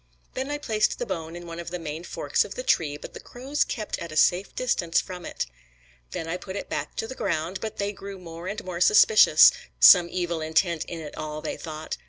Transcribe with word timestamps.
Then 0.33 0.49
I 0.49 0.57
placed 0.57 0.97
the 0.97 1.05
bone 1.05 1.35
in 1.35 1.45
one 1.45 1.59
of 1.59 1.69
the 1.69 1.77
main 1.77 2.03
forks 2.03 2.43
of 2.43 2.55
the 2.55 2.63
tree, 2.63 2.97
but 2.97 3.13
the 3.13 3.19
crows 3.19 3.63
kept 3.63 3.99
at 3.99 4.11
a 4.11 4.17
safe 4.17 4.55
distance 4.55 4.99
from 4.99 5.27
it. 5.27 5.45
Then 6.09 6.27
I 6.27 6.37
put 6.37 6.55
it 6.55 6.69
back 6.69 6.95
to 6.95 7.07
the 7.07 7.13
ground, 7.13 7.61
but 7.61 7.77
they 7.77 7.93
grew 7.93 8.17
more 8.17 8.47
and 8.47 8.65
more 8.65 8.81
suspicious; 8.81 9.51
some 9.79 10.09
evil 10.09 10.41
intent 10.41 10.85
in 10.85 11.01
it 11.01 11.15
all, 11.15 11.39
they 11.39 11.55
thought. 11.55 11.97